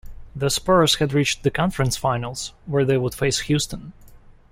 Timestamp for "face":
3.13-3.41